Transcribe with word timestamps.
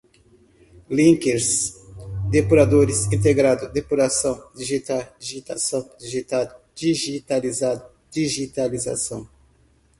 linkers, 0.89 1.75
depuradores, 2.31 3.05
integrado, 3.13 3.71
depuração, 3.71 4.49
digitar, 4.55 5.13
digitação, 5.19 5.87
digitado, 5.99 6.55
digitalizado, 6.73 7.85
digitalização 8.09 9.29